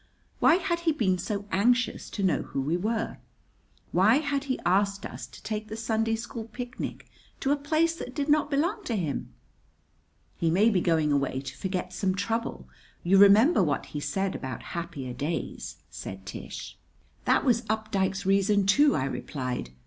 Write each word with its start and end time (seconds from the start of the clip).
Why 0.39 0.55
had 0.55 0.79
he 0.79 0.91
been 0.93 1.19
so 1.19 1.45
anxious 1.51 2.09
to 2.09 2.23
know 2.23 2.41
who 2.41 2.59
we 2.59 2.75
were? 2.75 3.19
Why, 3.91 4.15
had 4.15 4.45
he 4.45 4.59
asked 4.65 5.05
us 5.05 5.27
to 5.27 5.43
take 5.43 5.67
the 5.67 5.77
Sunday 5.77 6.15
school 6.15 6.45
picnic 6.45 7.07
to 7.39 7.51
a 7.51 7.55
place 7.55 7.93
that 7.97 8.15
did 8.15 8.27
not 8.27 8.49
belong 8.49 8.83
to 8.85 8.95
him? 8.95 9.31
"He 10.39 10.49
may 10.49 10.71
be 10.71 10.81
going 10.81 11.11
away 11.11 11.41
to 11.41 11.55
forget 11.55 11.93
some 11.93 12.15
trouble. 12.15 12.67
You 13.03 13.19
remember 13.19 13.61
what 13.61 13.85
he 13.93 13.99
said 13.99 14.33
about 14.33 14.63
happier 14.73 15.13
days," 15.13 15.77
said 15.91 16.25
Tish. 16.25 16.79
"That 17.25 17.45
was 17.45 17.61
Updike's 17.69 18.25
reason 18.25 18.65
too," 18.65 18.95
I 18.95 19.03
relied. 19.05 19.69